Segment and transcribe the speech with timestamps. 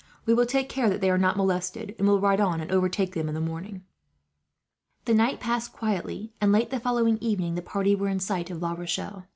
[0.25, 3.13] We will take care that they are not molested, and will ride on and overtake
[3.13, 3.83] them, in the morning."
[5.05, 8.63] The night passed quietly and, late the following evening, the party were in sight of
[8.63, 9.27] La Rochelle.